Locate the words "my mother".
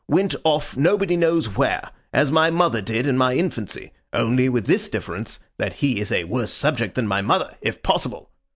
2.31-2.81, 7.05-7.53